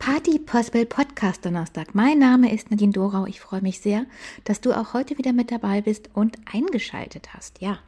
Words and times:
Party 0.00 0.38
Possible 0.38 0.86
Podcast 0.86 1.44
Donnerstag. 1.44 1.94
Mein 1.94 2.18
Name 2.18 2.50
ist 2.50 2.70
Nadine 2.70 2.90
Dorau. 2.90 3.26
Ich 3.26 3.38
freue 3.38 3.60
mich 3.60 3.80
sehr, 3.80 4.06
dass 4.44 4.62
du 4.62 4.72
auch 4.72 4.94
heute 4.94 5.18
wieder 5.18 5.34
mit 5.34 5.52
dabei 5.52 5.82
bist 5.82 6.08
und 6.14 6.38
eingeschaltet 6.50 7.34
hast. 7.34 7.60
Ja, 7.60 7.78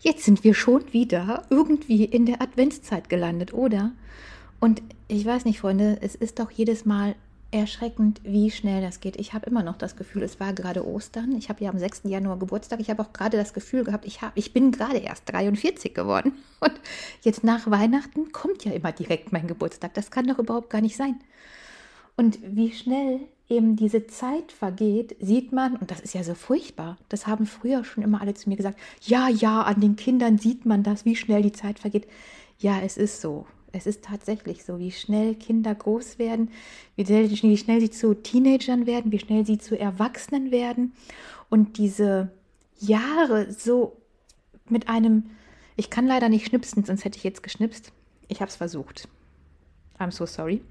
jetzt 0.00 0.24
sind 0.24 0.42
wir 0.42 0.54
schon 0.54 0.90
wieder 0.94 1.44
irgendwie 1.50 2.06
in 2.06 2.24
der 2.24 2.40
Adventszeit 2.40 3.10
gelandet, 3.10 3.52
oder? 3.52 3.92
Und 4.58 4.80
ich 5.06 5.26
weiß 5.26 5.44
nicht, 5.44 5.60
Freunde, 5.60 5.98
es 6.00 6.14
ist 6.14 6.38
doch 6.38 6.50
jedes 6.50 6.86
Mal 6.86 7.14
erschreckend, 7.52 8.20
wie 8.24 8.50
schnell 8.50 8.82
das 8.82 9.00
geht. 9.00 9.16
Ich 9.16 9.34
habe 9.34 9.46
immer 9.46 9.62
noch 9.62 9.76
das 9.76 9.94
Gefühl, 9.96 10.22
es 10.22 10.40
war 10.40 10.52
gerade 10.52 10.86
Ostern. 10.86 11.36
Ich 11.36 11.48
habe 11.48 11.62
ja 11.62 11.70
am 11.70 11.78
6. 11.78 12.02
Januar 12.04 12.38
Geburtstag. 12.38 12.80
Ich 12.80 12.90
habe 12.90 13.02
auch 13.02 13.12
gerade 13.12 13.36
das 13.36 13.52
Gefühl 13.52 13.84
gehabt, 13.84 14.06
ich, 14.06 14.22
hab, 14.22 14.32
ich 14.36 14.52
bin 14.52 14.72
gerade 14.72 14.98
erst 14.98 15.30
43 15.30 15.94
geworden. 15.94 16.32
Und 16.60 16.72
jetzt 17.20 17.44
nach 17.44 17.70
Weihnachten 17.70 18.32
kommt 18.32 18.64
ja 18.64 18.72
immer 18.72 18.90
direkt 18.90 19.32
mein 19.32 19.46
Geburtstag. 19.46 19.94
Das 19.94 20.10
kann 20.10 20.26
doch 20.26 20.38
überhaupt 20.38 20.70
gar 20.70 20.80
nicht 20.80 20.96
sein. 20.96 21.20
Und 22.16 22.38
wie 22.42 22.72
schnell 22.72 23.20
eben 23.48 23.76
diese 23.76 24.06
Zeit 24.06 24.50
vergeht, 24.50 25.16
sieht 25.20 25.52
man, 25.52 25.76
und 25.76 25.90
das 25.90 26.00
ist 26.00 26.14
ja 26.14 26.24
so 26.24 26.34
furchtbar, 26.34 26.96
das 27.08 27.26
haben 27.26 27.46
früher 27.46 27.84
schon 27.84 28.02
immer 28.02 28.20
alle 28.20 28.34
zu 28.34 28.48
mir 28.48 28.56
gesagt, 28.56 28.78
ja, 29.02 29.28
ja, 29.28 29.62
an 29.62 29.80
den 29.80 29.96
Kindern 29.96 30.38
sieht 30.38 30.64
man 30.64 30.82
das, 30.82 31.04
wie 31.04 31.16
schnell 31.16 31.42
die 31.42 31.52
Zeit 31.52 31.78
vergeht. 31.78 32.06
Ja, 32.58 32.80
es 32.80 32.96
ist 32.96 33.20
so. 33.20 33.46
Es 33.72 33.86
ist 33.86 34.04
tatsächlich 34.04 34.64
so, 34.64 34.78
wie 34.78 34.92
schnell 34.92 35.34
Kinder 35.34 35.74
groß 35.74 36.18
werden, 36.18 36.50
wie 36.96 37.06
schnell, 37.06 37.30
wie 37.30 37.56
schnell 37.56 37.80
sie 37.80 37.90
zu 37.90 38.14
Teenagern 38.14 38.86
werden, 38.86 39.10
wie 39.12 39.18
schnell 39.18 39.46
sie 39.46 39.58
zu 39.58 39.78
Erwachsenen 39.78 40.50
werden 40.50 40.92
und 41.48 41.78
diese 41.78 42.30
Jahre 42.78 43.50
so 43.52 43.96
mit 44.68 44.88
einem, 44.88 45.30
ich 45.76 45.90
kann 45.90 46.06
leider 46.06 46.28
nicht 46.28 46.46
schnipsen, 46.46 46.84
sonst 46.84 47.04
hätte 47.04 47.16
ich 47.16 47.24
jetzt 47.24 47.42
geschnipst. 47.42 47.92
Ich 48.28 48.40
habe 48.40 48.48
es 48.48 48.56
versucht. 48.56 49.08
I'm 49.98 50.10
so 50.10 50.26
sorry. 50.26 50.62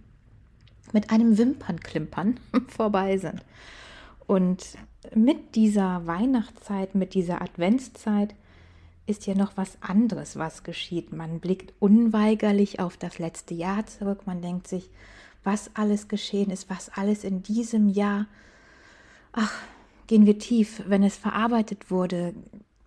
Mit 0.93 1.11
einem 1.11 1.37
Wimpernklimpern 1.37 2.39
vorbei 2.67 3.17
sind. 3.17 3.43
Und 4.27 4.77
mit 5.15 5.55
dieser 5.55 6.05
Weihnachtszeit, 6.05 6.95
mit 6.95 7.13
dieser 7.13 7.41
Adventszeit 7.41 8.35
ist 9.05 9.27
ja 9.27 9.35
noch 9.35 9.57
was 9.57 9.77
anderes, 9.81 10.37
was 10.37 10.63
geschieht. 10.63 11.11
Man 11.11 11.39
blickt 11.39 11.73
unweigerlich 11.79 12.79
auf 12.79 12.97
das 12.97 13.19
letzte 13.19 13.53
Jahr 13.53 13.85
zurück. 13.85 14.25
Man 14.25 14.41
denkt 14.41 14.67
sich, 14.67 14.89
was 15.43 15.71
alles 15.75 16.07
geschehen 16.07 16.51
ist, 16.51 16.69
was 16.69 16.89
alles 16.89 17.23
in 17.23 17.43
diesem 17.43 17.89
Jahr. 17.89 18.27
Ach, 19.31 19.53
gehen 20.07 20.25
wir 20.25 20.37
tief, 20.37 20.83
wenn 20.87 21.03
es 21.03 21.17
verarbeitet 21.17 21.89
wurde, 21.89 22.33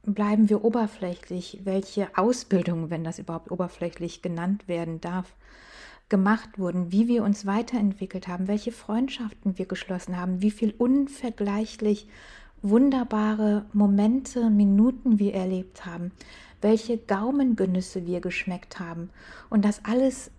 bleiben 0.07 0.51
wir 0.51 0.65
oberflächlich, 0.65 1.61
welche 1.65 2.17
Ausbildung, 2.17 2.91
wenn 2.91 3.05
das 3.05 3.19
überhaupt 3.19 3.51
oberflächlich 3.51 4.23
genannt 4.23 4.69
werden 4.69 5.01
darf, 5.01 5.35
gemacht 6.09 6.59
wurden, 6.59 6.93
wie 6.93 7.09
wir 7.09 7.25
uns 7.25 7.47
weiterentwickelt 7.47 8.29
haben, 8.29 8.47
welche 8.47 8.73
Freundschaften 8.73 9.57
wir 9.59 9.67
geschlossen 9.67 10.19
haben, 10.19 10.43
wie 10.43 10.51
viel 10.51 10.75
unvergleichlich 10.77 12.09
wunderbare 12.65 13.67
Momente, 13.75 14.49
Minuten 14.49 15.19
wir 15.19 15.35
erlebt 15.35 15.85
haben, 15.85 16.13
welche 16.63 16.97
Gaumengenüsse 16.97 18.07
wir 18.07 18.21
geschmeckt 18.21 18.81
haben 18.81 19.11
und 19.51 19.65
das 19.65 19.85
alles 19.85 20.31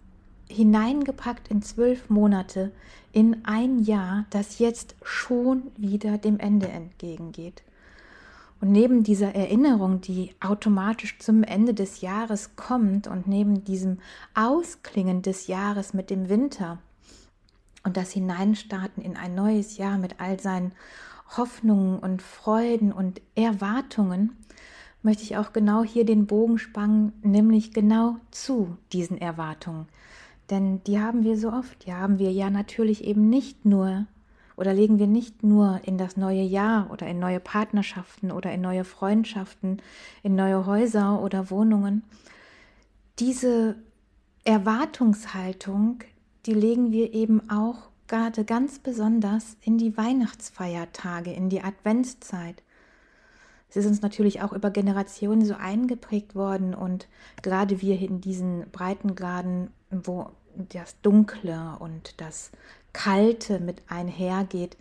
hineingepackt 0.49 1.49
in 1.49 1.61
zwölf 1.61 2.09
Monate, 2.09 2.71
in 3.11 3.45
ein 3.45 3.79
Jahr, 3.79 4.25
das 4.31 4.59
jetzt 4.59 4.95
schon 5.03 5.71
wieder 5.77 6.17
dem 6.17 6.39
Ende 6.39 6.67
entgegengeht. 6.67 7.63
Und 8.59 8.71
neben 8.71 9.03
dieser 9.03 9.35
Erinnerung, 9.35 10.01
die 10.01 10.31
automatisch 10.39 11.19
zum 11.19 11.43
Ende 11.43 11.73
des 11.73 12.01
Jahres 12.01 12.55
kommt 12.55 13.05
und 13.05 13.27
neben 13.27 13.63
diesem 13.63 13.99
Ausklingen 14.33 15.21
des 15.21 15.47
Jahres 15.47 15.93
mit 15.93 16.09
dem 16.09 16.29
Winter 16.29 16.79
und 17.83 17.97
das 17.97 18.11
Hineinstarten 18.11 19.03
in 19.03 19.15
ein 19.15 19.35
neues 19.35 19.77
Jahr 19.77 19.99
mit 19.99 20.19
all 20.19 20.39
seinen 20.39 20.71
Hoffnungen 21.37 21.99
und 21.99 22.21
Freuden 22.21 22.91
und 22.91 23.21
Erwartungen, 23.35 24.37
möchte 25.01 25.23
ich 25.23 25.37
auch 25.37 25.53
genau 25.53 25.83
hier 25.83 26.05
den 26.05 26.25
Bogen 26.25 26.57
spannen, 26.57 27.13
nämlich 27.21 27.73
genau 27.73 28.17
zu 28.31 28.77
diesen 28.91 29.19
Erwartungen. 29.19 29.87
Denn 30.49 30.83
die 30.83 30.99
haben 30.99 31.23
wir 31.23 31.37
so 31.37 31.51
oft, 31.51 31.85
die 31.85 31.93
haben 31.93 32.19
wir 32.19 32.31
ja 32.31 32.49
natürlich 32.49 33.03
eben 33.03 33.29
nicht 33.29 33.65
nur 33.65 34.07
oder 34.57 34.73
legen 34.73 34.99
wir 34.99 35.07
nicht 35.07 35.43
nur 35.43 35.81
in 35.83 35.97
das 35.97 36.17
neue 36.17 36.41
Jahr 36.41 36.89
oder 36.89 37.07
in 37.07 37.19
neue 37.19 37.39
Partnerschaften 37.39 38.31
oder 38.31 38.51
in 38.53 38.61
neue 38.61 38.83
Freundschaften, 38.83 39.81
in 40.23 40.35
neue 40.35 40.65
Häuser 40.65 41.21
oder 41.21 41.49
Wohnungen. 41.49 42.03
Diese 43.19 43.75
Erwartungshaltung, 44.45 45.99
die 46.45 46.53
legen 46.53 46.91
wir 46.91 47.13
eben 47.13 47.49
auch 47.49 47.89
gerade 48.07 48.45
ganz 48.45 48.79
besonders 48.79 49.57
in 49.61 49.77
die 49.77 49.97
Weihnachtsfeiertage, 49.97 51.31
in 51.31 51.49
die 51.49 51.61
Adventszeit. 51.61 52.61
Es 53.69 53.77
ist 53.77 53.87
uns 53.87 54.01
natürlich 54.01 54.41
auch 54.41 54.53
über 54.53 54.69
Generationen 54.69 55.45
so 55.45 55.55
eingeprägt 55.55 56.35
worden 56.35 56.73
und 56.73 57.07
gerade 57.41 57.81
wir 57.81 57.99
in 57.99 58.21
diesen 58.21 58.69
Breitengraden, 58.71 59.71
wo 59.89 60.31
das 60.55 60.99
Dunkle 61.01 61.77
und 61.79 62.21
das 62.21 62.51
Kalte 62.93 63.59
mit 63.59 63.81
einhergeht, 63.89 64.77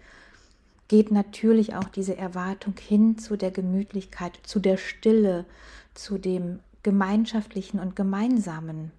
geht 0.89 1.11
natürlich 1.11 1.75
auch 1.75 1.89
diese 1.89 2.17
Erwartung 2.17 2.75
hin 2.79 3.19
zu 3.19 3.37
der 3.37 3.51
Gemütlichkeit, 3.51 4.39
zu 4.45 4.61
der 4.61 4.77
Stille, 4.77 5.47
zu 5.95 6.19
dem 6.19 6.61
Gemeinschaftlichen 6.83 7.81
und 7.81 7.97
Gemeinsamen 7.97 8.93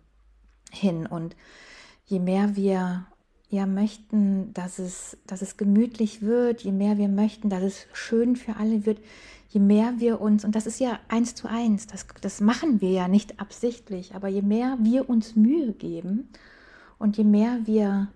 hin. 0.71 1.05
Und 1.05 1.35
je 2.05 2.19
mehr 2.19 2.55
wir 2.55 3.05
ja 3.49 3.65
möchten, 3.65 4.53
dass 4.53 4.79
es, 4.79 5.17
dass 5.27 5.41
es 5.41 5.57
gemütlich 5.57 6.21
wird, 6.21 6.61
je 6.61 6.71
mehr 6.71 6.97
wir 6.97 7.07
möchten, 7.07 7.49
dass 7.49 7.63
es 7.63 7.87
schön 7.93 8.35
für 8.35 8.57
alle 8.57 8.85
wird, 8.85 8.99
je 9.49 9.59
mehr 9.59 9.95
wir 9.99 10.19
uns, 10.19 10.43
und 10.43 10.55
das 10.55 10.65
ist 10.65 10.79
ja 10.79 10.99
eins 11.07 11.35
zu 11.35 11.47
eins, 11.47 11.87
das, 11.87 12.07
das 12.21 12.41
machen 12.41 12.81
wir 12.81 12.91
ja 12.91 13.07
nicht 13.07 13.39
absichtlich, 13.39 14.15
aber 14.15 14.27
je 14.27 14.41
mehr 14.41 14.77
wir 14.81 15.09
uns 15.09 15.35
Mühe 15.35 15.73
geben 15.73 16.27
und 16.97 17.17
je 17.17 17.23
mehr 17.23 17.59
wir 17.65 18.07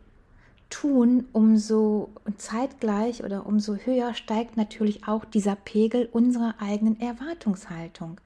tun, 0.70 1.26
umso 1.32 2.10
zeitgleich 2.38 3.24
oder 3.24 3.46
umso 3.46 3.76
höher 3.76 4.14
steigt 4.14 4.58
natürlich 4.58 5.08
auch 5.08 5.26
dieser 5.26 5.56
Pegel 5.56 6.10
unserer 6.12 6.56
eigenen 6.60 7.00
Erwartungshaltung 7.00 8.20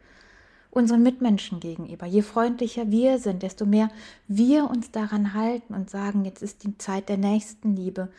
unseren 0.76 1.04
Mitmenschen 1.04 1.60
gegenüber. 1.60 2.06
Je 2.06 2.22
freundlicher 2.22 2.90
wir 2.90 3.20
sind, 3.20 3.44
desto 3.44 3.66
mehr 3.66 3.90
wir 4.28 4.70
uns 4.70 4.92
daran 4.92 5.34
halten 5.34 5.74
und 5.74 5.90
sagen, 5.90 6.26
jetzt 6.26 6.42
ist 6.42 6.64
die 6.64 6.78
Zeit 6.78 7.10
der 7.10 7.18
Nächstenliebe. 7.18 8.10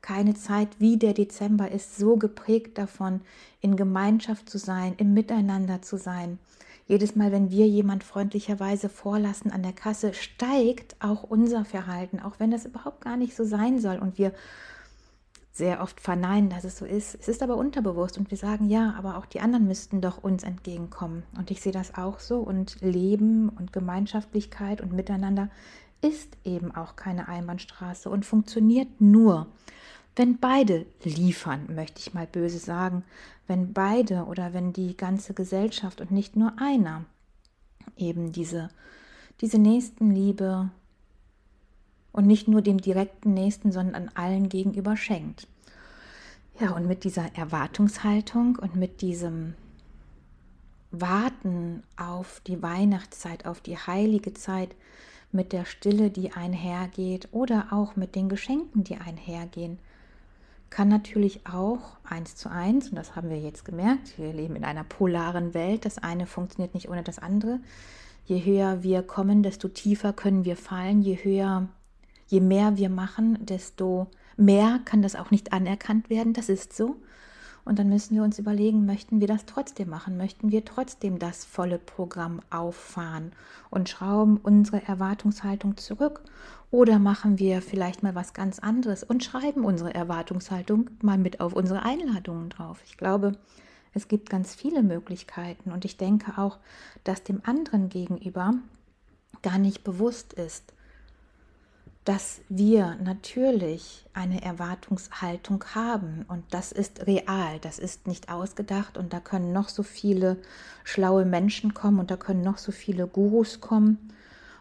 Keine 0.00 0.34
Zeit 0.34 0.68
wie 0.78 0.96
der 0.96 1.14
Dezember 1.14 1.70
ist 1.70 1.96
so 1.96 2.16
geprägt 2.16 2.78
davon, 2.78 3.20
in 3.60 3.74
Gemeinschaft 3.74 4.48
zu 4.48 4.58
sein, 4.58 4.94
im 4.98 5.14
Miteinander 5.14 5.82
zu 5.82 5.96
sein. 5.96 6.38
Jedes 6.86 7.16
Mal, 7.16 7.32
wenn 7.32 7.50
wir 7.50 7.66
jemand 7.66 8.04
freundlicherweise 8.04 8.90
vorlassen 8.90 9.50
an 9.50 9.62
der 9.62 9.72
Kasse, 9.72 10.12
steigt 10.12 10.96
auch 11.00 11.22
unser 11.22 11.64
Verhalten, 11.64 12.20
auch 12.20 12.34
wenn 12.38 12.50
das 12.50 12.66
überhaupt 12.66 13.00
gar 13.02 13.16
nicht 13.16 13.34
so 13.34 13.44
sein 13.44 13.80
soll 13.80 13.96
und 13.96 14.18
wir 14.18 14.32
sehr 15.54 15.80
oft 15.80 16.00
verneinen, 16.00 16.50
dass 16.50 16.64
es 16.64 16.76
so 16.76 16.84
ist. 16.84 17.14
Es 17.14 17.28
ist 17.28 17.40
aber 17.40 17.56
unterbewusst 17.56 18.18
und 18.18 18.28
wir 18.32 18.36
sagen, 18.36 18.68
ja, 18.68 18.92
aber 18.98 19.16
auch 19.16 19.24
die 19.24 19.40
anderen 19.40 19.68
müssten 19.68 20.00
doch 20.00 20.18
uns 20.18 20.42
entgegenkommen. 20.42 21.22
Und 21.38 21.52
ich 21.52 21.60
sehe 21.60 21.72
das 21.72 21.94
auch 21.94 22.18
so 22.18 22.40
und 22.40 22.80
Leben 22.80 23.50
und 23.50 23.72
Gemeinschaftlichkeit 23.72 24.80
und 24.80 24.92
Miteinander 24.92 25.48
ist 26.02 26.36
eben 26.42 26.74
auch 26.74 26.96
keine 26.96 27.28
Einbahnstraße 27.28 28.10
und 28.10 28.26
funktioniert 28.26 29.00
nur, 29.00 29.46
wenn 30.16 30.38
beide 30.38 30.86
liefern, 31.04 31.72
möchte 31.72 32.00
ich 32.00 32.14
mal 32.14 32.26
böse 32.26 32.58
sagen, 32.58 33.04
wenn 33.46 33.72
beide 33.72 34.24
oder 34.24 34.52
wenn 34.52 34.72
die 34.72 34.96
ganze 34.96 35.34
Gesellschaft 35.34 36.00
und 36.00 36.10
nicht 36.10 36.34
nur 36.34 36.52
einer 36.58 37.04
eben 37.96 38.32
diese, 38.32 38.70
diese 39.40 39.58
Nächstenliebe 39.58 40.70
und 42.14 42.26
nicht 42.26 42.48
nur 42.48 42.62
dem 42.62 42.80
direkten 42.80 43.34
Nächsten, 43.34 43.72
sondern 43.72 44.08
allen 44.14 44.48
gegenüber 44.48 44.96
schenkt. 44.96 45.48
Ja, 46.60 46.70
und 46.70 46.86
mit 46.86 47.02
dieser 47.02 47.34
Erwartungshaltung 47.36 48.56
und 48.56 48.76
mit 48.76 49.02
diesem 49.02 49.54
Warten 50.92 51.82
auf 51.96 52.40
die 52.46 52.62
Weihnachtszeit, 52.62 53.46
auf 53.46 53.60
die 53.60 53.76
heilige 53.76 54.32
Zeit, 54.32 54.70
mit 55.32 55.52
der 55.52 55.64
Stille, 55.64 56.10
die 56.10 56.30
einhergeht 56.30 57.28
oder 57.32 57.66
auch 57.72 57.96
mit 57.96 58.14
den 58.14 58.28
Geschenken, 58.28 58.84
die 58.84 58.96
einhergehen, 58.96 59.80
kann 60.70 60.86
natürlich 60.86 61.44
auch 61.48 61.96
eins 62.04 62.36
zu 62.36 62.48
eins, 62.48 62.90
und 62.90 62.94
das 62.94 63.16
haben 63.16 63.28
wir 63.28 63.40
jetzt 63.40 63.64
gemerkt, 63.64 64.16
wir 64.18 64.32
leben 64.32 64.54
in 64.54 64.64
einer 64.64 64.84
polaren 64.84 65.52
Welt, 65.52 65.84
das 65.84 65.98
eine 65.98 66.26
funktioniert 66.26 66.74
nicht 66.74 66.88
ohne 66.88 67.02
das 67.02 67.18
andere. 67.18 67.58
Je 68.24 68.44
höher 68.44 68.84
wir 68.84 69.02
kommen, 69.02 69.42
desto 69.42 69.66
tiefer 69.66 70.12
können 70.12 70.44
wir 70.44 70.56
fallen, 70.56 71.02
je 71.02 71.16
höher 71.16 71.68
je 72.26 72.40
mehr 72.40 72.76
wir 72.76 72.88
machen, 72.88 73.38
desto 73.40 74.08
mehr 74.36 74.80
kann 74.84 75.02
das 75.02 75.16
auch 75.16 75.30
nicht 75.30 75.52
anerkannt 75.52 76.10
werden. 76.10 76.32
Das 76.32 76.48
ist 76.48 76.74
so. 76.76 76.96
Und 77.64 77.78
dann 77.78 77.88
müssen 77.88 78.14
wir 78.14 78.22
uns 78.22 78.38
überlegen, 78.38 78.84
möchten 78.84 79.20
wir 79.20 79.28
das 79.28 79.46
trotzdem 79.46 79.88
machen? 79.88 80.18
Möchten 80.18 80.50
wir 80.50 80.64
trotzdem 80.64 81.18
das 81.18 81.46
volle 81.46 81.78
Programm 81.78 82.40
auffahren 82.50 83.32
und 83.70 83.88
schrauben 83.88 84.36
unsere 84.36 84.86
Erwartungshaltung 84.86 85.78
zurück? 85.78 86.22
Oder 86.70 86.98
machen 86.98 87.38
wir 87.38 87.62
vielleicht 87.62 88.02
mal 88.02 88.14
was 88.14 88.34
ganz 88.34 88.58
anderes 88.58 89.02
und 89.02 89.24
schreiben 89.24 89.64
unsere 89.64 89.94
Erwartungshaltung 89.94 90.90
mal 91.00 91.16
mit 91.16 91.40
auf 91.40 91.54
unsere 91.54 91.84
Einladungen 91.84 92.50
drauf? 92.50 92.82
Ich 92.84 92.98
glaube, 92.98 93.32
es 93.94 94.08
gibt 94.08 94.28
ganz 94.28 94.54
viele 94.54 94.82
Möglichkeiten 94.82 95.72
und 95.72 95.84
ich 95.84 95.96
denke 95.96 96.36
auch, 96.36 96.58
dass 97.04 97.22
dem 97.22 97.40
anderen 97.44 97.88
gegenüber 97.88 98.54
gar 99.42 99.58
nicht 99.58 99.84
bewusst 99.84 100.32
ist, 100.32 100.74
dass 102.04 102.42
wir 102.50 102.96
natürlich 103.02 104.04
eine 104.12 104.42
Erwartungshaltung 104.42 105.64
haben 105.74 106.26
und 106.28 106.44
das 106.50 106.70
ist 106.70 107.06
real, 107.06 107.58
das 107.60 107.78
ist 107.78 108.06
nicht 108.06 108.30
ausgedacht 108.30 108.98
und 108.98 109.12
da 109.14 109.20
können 109.20 109.52
noch 109.52 109.70
so 109.70 109.82
viele 109.82 110.36
schlaue 110.84 111.24
Menschen 111.24 111.72
kommen 111.72 111.98
und 111.98 112.10
da 112.10 112.16
können 112.16 112.42
noch 112.42 112.58
so 112.58 112.72
viele 112.72 113.06
Gurus 113.06 113.60
kommen 113.60 114.12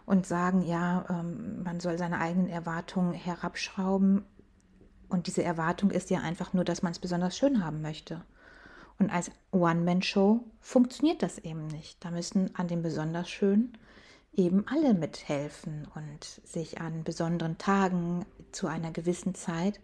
und 0.06 0.26
sagen, 0.26 0.62
ja, 0.62 1.06
ähm, 1.10 1.64
man 1.64 1.82
soll 1.82 1.98
seine 1.98 2.20
eigenen 2.20 2.48
Erwartungen 2.48 3.14
herabschrauben 3.14 4.24
und 5.10 5.28
diese 5.28 5.44
Erwartung 5.44 5.92
ist 5.92 6.10
ja 6.10 6.22
einfach 6.22 6.54
nur, 6.54 6.64
dass 6.64 6.82
man 6.82 6.94
es 6.94 7.00
besonders 7.00 7.38
schön 7.38 7.64
haben 7.64 7.82
möchte. 7.82 8.22
Und 9.00 9.10
als 9.10 9.32
One-Man-Show 9.52 10.46
funktioniert 10.62 11.24
das 11.24 11.40
eben 11.40 11.68
nicht. 11.68 12.04
Da 12.04 12.12
müssen 12.12 12.56
an 12.56 12.68
dem 12.68 12.82
besonders 12.82 13.30
schön 13.30 13.74
eben 14.36 14.66
alle 14.68 14.94
mithelfen 14.94 15.88
und 15.96 16.24
sich 16.44 16.82
an 16.82 17.04
besonderen 17.04 17.58
Tagen 17.58 18.26
zu 18.52 18.68
einer 18.68 18.92
gewissen 18.92 19.36
Zeit 19.36 19.80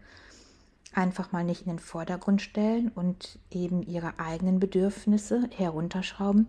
einfach 0.93 1.31
mal 1.31 1.43
nicht 1.43 1.61
in 1.61 1.73
den 1.73 1.79
Vordergrund 1.79 2.41
stellen 2.41 2.89
und 2.89 3.37
eben 3.51 3.83
ihre 3.83 4.19
eigenen 4.19 4.59
Bedürfnisse 4.59 5.47
herunterschrauben 5.55 6.47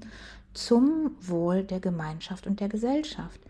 zum 0.55 1.15
Wohl 1.21 1.63
der 1.63 1.81
Gemeinschaft 1.81 2.47
und 2.47 2.61
der 2.61 2.69
Gesellschaft. 2.69 3.41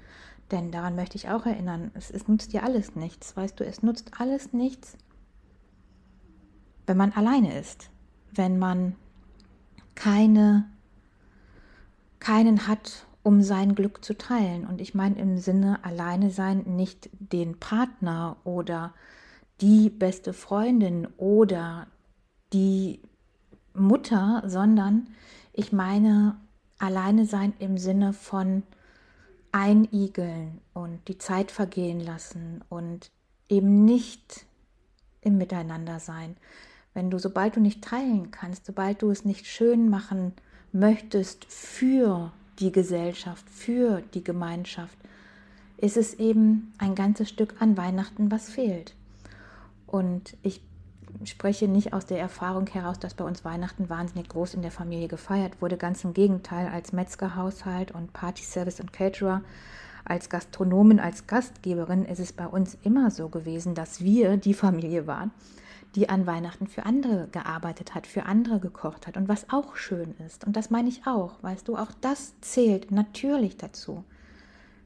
Denn 0.51 0.73
daran 0.73 0.97
möchte 0.97 1.17
ich 1.17 1.29
auch 1.29 1.47
erinnern, 1.47 1.93
es, 1.95 2.11
es 2.11 2.27
nutzt 2.27 2.53
dir 2.53 2.65
alles 2.65 2.97
nichts, 2.97 3.37
weißt 3.37 3.61
du, 3.61 3.65
es 3.65 3.83
nutzt 3.83 4.13
alles 4.19 4.53
nichts, 4.53 4.97
wenn 6.87 6.97
man 6.97 7.13
alleine 7.13 7.59
ist, 7.59 7.91
wenn 8.33 8.59
man 8.59 8.97
keine, 9.95 10.69
keinen 12.19 12.67
hat, 12.67 13.07
um 13.23 13.43
sein 13.43 13.75
Glück 13.75 14.05
zu 14.05 14.17
teilen. 14.17 14.67
Und 14.67 14.81
ich 14.81 14.95
meine 14.95 15.19
im 15.19 15.39
Sinne 15.39 15.85
alleine 15.85 16.31
sein, 16.31 16.63
nicht 16.67 17.11
den 17.13 17.59
Partner 17.59 18.37
oder 18.45 18.95
die 19.61 19.91
beste 19.91 20.33
Freundin 20.33 21.07
oder 21.17 21.87
die 22.53 23.01
Mutter, 23.75 24.43
sondern 24.47 25.09
ich 25.53 25.73
meine 25.73 26.37
alleine 26.79 27.27
sein 27.27 27.53
im 27.59 27.77
Sinne 27.77 28.13
von 28.13 28.63
einigeln 29.53 30.61
und 30.73 31.01
die 31.09 31.19
Zeit 31.19 31.51
vergehen 31.51 32.01
lassen 32.01 32.63
und 32.69 33.11
eben 33.49 33.85
nicht 33.85 34.47
im 35.21 35.37
Miteinander 35.37 36.01
sein. 36.01 36.37
Wenn 36.95 37.11
du, 37.11 37.19
sobald 37.19 37.57
du 37.57 37.61
nicht 37.61 37.83
teilen 37.83 38.31
kannst, 38.31 38.67
sobald 38.67 39.03
du 39.03 39.11
es 39.11 39.25
nicht 39.25 39.47
schön 39.47 39.91
machen 39.91 40.33
möchtest 40.73 41.45
für 41.45 42.33
die 42.61 42.73
Gesellschaft, 42.73 43.49
für 43.51 44.03
die 44.15 44.25
Gemeinschaft, 44.25 44.97
ist 45.77 45.97
es 45.97 46.15
eben 46.15 46.73
ein 46.79 46.95
ganzes 46.95 47.29
Stück 47.29 47.55
an 47.61 47.77
Weihnachten, 47.77 48.31
was 48.31 48.51
fehlt. 48.51 48.95
Und 49.87 50.37
ich 50.43 50.61
spreche 51.25 51.69
nicht 51.69 51.93
aus 51.93 52.07
der 52.07 52.21
Erfahrung 52.21 52.67
heraus, 52.67 52.99
dass 52.99 53.15
bei 53.15 53.25
uns 53.25 53.45
Weihnachten 53.45 53.89
wahnsinnig 53.89 54.29
groß 54.29 54.55
in 54.55 54.63
der 54.63 54.71
Familie 54.71 55.09
gefeiert 55.09 55.61
wurde. 55.61 55.77
Ganz 55.77 56.05
im 56.05 56.15
Gegenteil, 56.15 56.69
als 56.69 56.93
Metzgerhaushalt 56.93 57.93
und 57.93 58.13
Partyservice 58.13 58.81
und 58.81 58.93
Caterer, 58.93 59.43
als 60.05 60.29
Gastronomin, 60.29 61.01
als 61.01 61.27
Gastgeberin 61.27 62.05
ist 62.05 62.21
es 62.21 62.33
bei 62.33 62.47
uns 62.47 62.77
immer 62.83 63.11
so 63.11 63.29
gewesen, 63.29 63.75
dass 63.75 64.03
wir 64.03 64.37
die 64.37 64.55
Familie 64.55 65.07
waren, 65.07 65.31
die 65.95 66.09
an 66.09 66.27
Weihnachten 66.27 66.67
für 66.67 66.87
andere 66.87 67.29
gearbeitet 67.33 67.95
hat, 67.95 68.07
für 68.07 68.25
andere 68.25 68.61
gekocht 68.61 69.07
hat 69.07 69.17
und 69.17 69.29
was 69.29 69.51
auch 69.51 69.77
schön 69.77 70.15
ist. 70.27 70.45
Und 70.45 70.57
das 70.57 70.71
meine 70.71 70.89
ich 70.89 71.07
auch, 71.07 71.43
weißt 71.43 71.67
du, 71.67 71.77
auch 71.77 71.91
das 72.01 72.35
zählt 72.41 72.91
natürlich 72.93 73.57
dazu. 73.57 74.05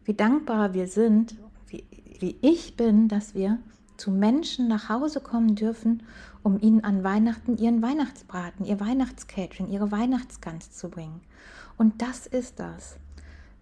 Wie 0.04 0.14
dankbar 0.14 0.72
wir 0.74 0.86
sind, 0.86 1.36
wie, 1.66 1.84
wie 2.20 2.36
ich 2.40 2.76
bin, 2.76 3.08
dass 3.08 3.34
wir 3.34 3.58
zu 3.96 4.10
Menschen 4.10 4.66
nach 4.68 4.88
Hause 4.88 5.20
kommen 5.20 5.54
dürfen, 5.54 6.02
um 6.42 6.60
ihnen 6.60 6.82
an 6.82 7.04
Weihnachten 7.04 7.56
ihren 7.56 7.82
Weihnachtsbraten, 7.82 8.66
ihr 8.66 8.80
Weihnachtscatering, 8.80 9.68
ihre 9.68 9.92
Weihnachtsgans 9.92 10.72
zu 10.72 10.88
bringen. 10.88 11.20
Und 11.76 12.02
das 12.02 12.26
ist 12.26 12.60
das. 12.60 12.96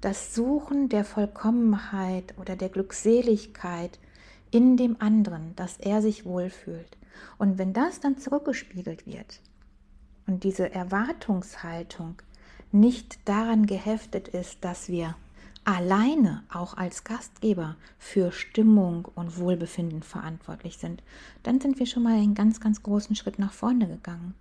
Das 0.01 0.35
Suchen 0.35 0.89
der 0.89 1.05
Vollkommenheit 1.05 2.35
oder 2.39 2.57
der 2.57 2.69
Glückseligkeit 2.69 3.99
in 4.51 4.77
dem 4.77 4.97
anderen, 5.01 5.55
dass 5.55 5.77
er 5.77 6.03
sich 6.03 6.25
wohlfühlt. 6.25 6.97
Und 7.39 7.59
wenn 7.59 7.73
das 7.73 8.01
dann 8.01 8.19
zurückgespiegelt 8.19 9.07
wird 9.07 9.41
und 10.27 10.45
diese 10.45 10.73
Erwartungshaltung 10.73 12.17
nicht 12.71 13.19
daran 13.29 13.67
geheftet 13.67 14.29
ist, 14.29 14.65
dass 14.65 14.89
wir 14.89 15.15
alleine 15.65 16.43
auch 16.53 16.77
als 16.77 17.05
Gastgeber 17.05 17.77
für 17.99 18.33
Stimmung 18.33 19.07
und 19.15 19.39
Wohlbefinden 19.39 20.03
verantwortlich 20.03 20.79
sind, 20.79 21.03
dann 21.43 21.61
sind 21.61 21.79
wir 21.79 21.87
schon 21.87 22.03
mal 22.03 22.15
einen 22.19 22.35
ganz, 22.35 22.61
ganz 22.61 22.83
großen 22.83 23.15
Schritt 23.15 23.39
nach 23.39 23.53
vorne 23.53 23.87
gegangen. 23.87 24.35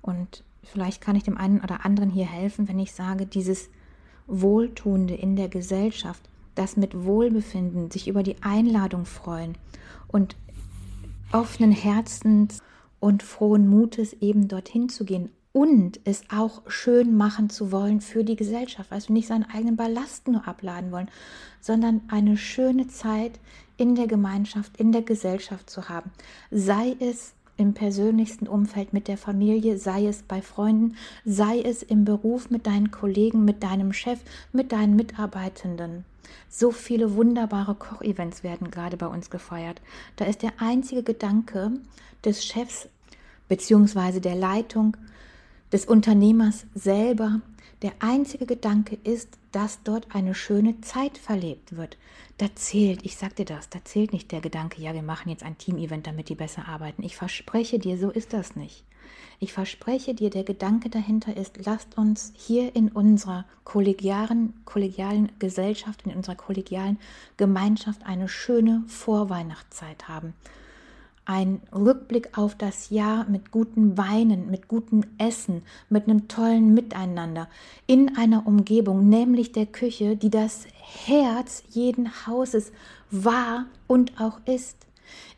Und 0.00 0.42
vielleicht 0.62 1.00
kann 1.00 1.16
ich 1.16 1.24
dem 1.24 1.36
einen 1.36 1.60
oder 1.60 1.84
anderen 1.84 2.10
hier 2.10 2.26
helfen, 2.26 2.68
wenn 2.68 2.78
ich 2.78 2.92
sage, 2.92 3.26
dieses 3.26 3.68
Wohltuende 4.26 5.14
in 5.14 5.36
der 5.36 5.48
Gesellschaft, 5.48 6.22
das 6.54 6.76
mit 6.76 7.04
Wohlbefinden, 7.04 7.90
sich 7.90 8.08
über 8.08 8.22
die 8.22 8.42
Einladung 8.42 9.04
freuen 9.04 9.58
und 10.08 10.36
offenen 11.32 11.72
Herzens 11.72 12.62
und 13.00 13.22
frohen 13.22 13.68
Mutes 13.68 14.14
eben 14.14 14.48
dorthin 14.48 14.88
zu 14.88 15.04
gehen 15.04 15.30
und 15.52 16.00
es 16.04 16.24
auch 16.30 16.62
schön 16.66 17.16
machen 17.16 17.48
zu 17.48 17.70
wollen 17.70 18.00
für 18.00 18.24
die 18.24 18.34
Gesellschaft, 18.34 18.90
also 18.90 19.12
nicht 19.12 19.28
seinen 19.28 19.44
eigenen 19.44 19.76
Ballast 19.76 20.26
nur 20.26 20.48
abladen 20.48 20.90
wollen, 20.90 21.08
sondern 21.60 22.02
eine 22.08 22.36
schöne 22.36 22.88
Zeit 22.88 23.38
in 23.76 23.94
der 23.94 24.08
Gemeinschaft, 24.08 24.76
in 24.78 24.90
der 24.90 25.02
Gesellschaft 25.02 25.70
zu 25.70 25.88
haben. 25.88 26.10
Sei 26.50 26.96
es 26.98 27.34
im 27.56 27.72
persönlichsten 27.72 28.48
Umfeld 28.48 28.92
mit 28.92 29.06
der 29.06 29.16
Familie, 29.16 29.78
sei 29.78 30.06
es 30.06 30.22
bei 30.22 30.42
Freunden, 30.42 30.96
sei 31.24 31.60
es 31.60 31.84
im 31.84 32.04
Beruf 32.04 32.50
mit 32.50 32.66
deinen 32.66 32.90
Kollegen, 32.90 33.44
mit 33.44 33.62
deinem 33.62 33.92
Chef, 33.92 34.18
mit 34.52 34.72
deinen 34.72 34.96
Mitarbeitenden. 34.96 36.04
So 36.48 36.70
viele 36.70 37.14
wunderbare 37.14 37.74
Kochevents 37.74 38.42
werden 38.42 38.70
gerade 38.70 38.96
bei 38.96 39.06
uns 39.06 39.30
gefeiert. 39.30 39.80
Da 40.16 40.24
ist 40.24 40.42
der 40.42 40.52
einzige 40.58 41.02
Gedanke 41.02 41.72
des 42.24 42.44
Chefs 42.44 42.88
bzw. 43.48 44.20
der 44.20 44.34
Leitung, 44.34 44.96
des 45.72 45.86
Unternehmers 45.86 46.66
selber. 46.74 47.40
Der 47.82 47.92
einzige 47.98 48.46
Gedanke 48.46 48.96
ist, 49.02 49.28
dass 49.50 49.82
dort 49.82 50.14
eine 50.14 50.34
schöne 50.34 50.80
Zeit 50.80 51.18
verlebt 51.18 51.76
wird. 51.76 51.98
Da 52.38 52.46
zählt, 52.54 53.04
ich 53.04 53.16
sag 53.16 53.36
dir 53.36 53.44
das, 53.44 53.68
da 53.68 53.84
zählt 53.84 54.12
nicht 54.12 54.32
der 54.32 54.40
Gedanke, 54.40 54.80
ja, 54.80 54.94
wir 54.94 55.02
machen 55.02 55.30
jetzt 55.30 55.42
ein 55.42 55.58
Team-Event, 55.58 56.06
damit 56.06 56.28
die 56.28 56.34
besser 56.34 56.68
arbeiten. 56.68 57.02
Ich 57.02 57.16
verspreche 57.16 57.78
dir, 57.78 57.98
so 57.98 58.10
ist 58.10 58.32
das 58.32 58.56
nicht. 58.56 58.84
Ich 59.40 59.52
verspreche 59.52 60.14
dir, 60.14 60.30
der 60.30 60.44
Gedanke 60.44 60.88
dahinter 60.88 61.36
ist, 61.36 61.64
lasst 61.64 61.98
uns 61.98 62.32
hier 62.36 62.74
in 62.74 62.88
unserer 62.88 63.44
kollegialen, 63.64 64.54
kollegialen 64.64 65.32
Gesellschaft, 65.38 66.02
in 66.06 66.14
unserer 66.14 66.36
kollegialen 66.36 66.98
Gemeinschaft 67.36 68.04
eine 68.04 68.28
schöne 68.28 68.84
Vorweihnachtszeit 68.86 70.08
haben 70.08 70.34
ein 71.26 71.62
Rückblick 71.72 72.36
auf 72.36 72.54
das 72.54 72.90
Jahr 72.90 73.26
mit 73.28 73.50
guten 73.50 73.96
Weinen, 73.96 74.50
mit 74.50 74.68
gutem 74.68 75.04
Essen, 75.18 75.62
mit 75.88 76.04
einem 76.04 76.28
tollen 76.28 76.74
Miteinander 76.74 77.48
in 77.86 78.16
einer 78.16 78.46
Umgebung, 78.46 79.08
nämlich 79.08 79.52
der 79.52 79.66
Küche, 79.66 80.16
die 80.16 80.30
das 80.30 80.66
Herz 80.72 81.62
jeden 81.70 82.26
Hauses 82.26 82.72
war 83.10 83.66
und 83.86 84.20
auch 84.20 84.40
ist. 84.44 84.76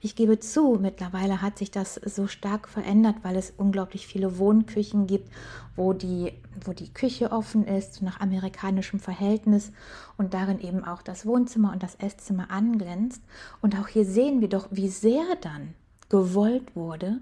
Ich 0.01 0.17
gebe 0.17 0.39
zu, 0.39 0.79
mittlerweile 0.81 1.43
hat 1.43 1.59
sich 1.59 1.71
das 1.71 1.95
so 1.95 2.27
stark 2.27 2.69
verändert, 2.69 3.17
weil 3.23 3.37
es 3.37 3.53
unglaublich 3.57 4.07
viele 4.07 4.39
Wohnküchen 4.39 5.07
gibt, 5.07 5.31
wo 5.75 5.93
die, 5.93 6.33
wo 6.65 6.73
die 6.73 6.93
Küche 6.93 7.33
offen 7.33 7.67
ist, 7.67 8.03
nach 8.03 8.21
amerikanischem 8.21 9.01
Verhältnis 9.01 9.73
und 10.17 10.35
darin 10.35 10.61
eben 10.61 10.85
auch 10.85 11.03
das 11.03 11.27
Wohnzimmer 11.27 11.73
und 11.73 11.83
das 11.83 11.97
Esszimmer 11.97 12.51
anglänzt. 12.51 13.23
Und 13.61 13.79
auch 13.79 13.89
hier 13.89 14.05
sehen 14.05 14.41
wir 14.41 14.49
doch, 14.49 14.69
wie 14.71 14.89
sehr 14.89 15.25
dann 15.41 15.75
gewollt 16.09 16.77
wurde, 16.77 17.19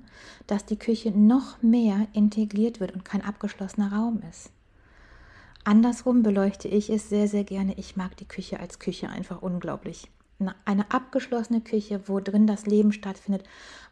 dass 0.46 0.66
die 0.66 0.78
Küche 0.78 1.10
noch 1.10 1.62
mehr 1.62 2.06
integriert 2.12 2.80
wird 2.80 2.92
und 2.92 3.04
kein 3.04 3.24
abgeschlossener 3.24 3.92
Raum 3.92 4.22
ist. 4.30 4.50
Andersrum 5.64 6.22
beleuchte 6.22 6.68
ich 6.68 6.90
es 6.90 7.08
sehr, 7.08 7.26
sehr 7.26 7.44
gerne. 7.44 7.72
Ich 7.78 7.96
mag 7.96 8.16
die 8.18 8.28
Küche 8.28 8.60
als 8.60 8.78
Küche 8.78 9.08
einfach 9.08 9.40
unglaublich 9.40 10.10
eine 10.64 10.90
abgeschlossene 10.90 11.60
Küche, 11.60 12.02
wo 12.06 12.20
drin 12.20 12.46
das 12.46 12.66
Leben 12.66 12.92
stattfindet, 12.92 13.44